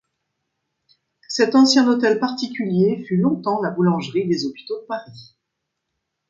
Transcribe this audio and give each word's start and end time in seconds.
Cet 1.27 1.53
ancien 1.53 1.87
hôtel 1.87 2.19
particulier 2.19 3.05
fut 3.07 3.17
longtemps 3.17 3.61
la 3.61 3.69
boulangerie 3.69 4.27
des 4.27 4.47
Hôpitaux 4.47 4.79
de 4.81 4.85
Paris. 4.87 5.35